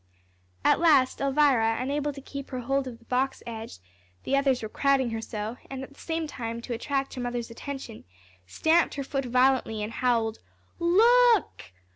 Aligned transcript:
At 0.65 0.79
last 0.79 1.21
Elvira, 1.21 1.77
unable 1.79 2.11
to 2.11 2.21
keep 2.21 2.49
her 2.49 2.61
hold 2.61 2.87
of 2.87 2.97
the 2.97 3.05
box 3.05 3.43
edge, 3.45 3.77
the 4.23 4.35
others 4.35 4.63
were 4.63 4.67
crowding 4.67 5.11
her 5.11 5.21
so, 5.21 5.57
and 5.69 5.83
at 5.83 5.93
the 5.93 5.99
same 5.99 6.25
time 6.25 6.59
to 6.61 6.73
attract 6.73 7.13
her 7.13 7.21
mother's 7.21 7.51
attention, 7.51 8.03
stamped 8.47 8.95
her 8.95 9.03
foot 9.03 9.25
violently 9.25 9.83
and 9.83 9.91
howled, 9.93 10.39
"_Look! 10.79 11.71